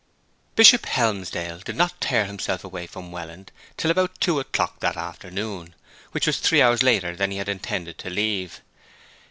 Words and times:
Bishop 0.55 0.87
Helmsdale 0.87 1.59
did 1.59 1.75
not 1.75 2.01
tear 2.01 2.25
himself 2.25 2.63
away 2.63 2.87
from 2.87 3.11
Welland 3.11 3.51
till 3.77 3.91
about 3.91 4.19
two 4.19 4.39
o'clock 4.39 4.79
that 4.79 4.97
afternoon, 4.97 5.75
which 6.11 6.25
was 6.25 6.39
three 6.39 6.59
hours 6.59 6.81
later 6.81 7.15
than 7.15 7.29
he 7.29 7.37
had 7.37 7.47
intended 7.47 7.99
to 7.99 8.09
leave. 8.09 8.61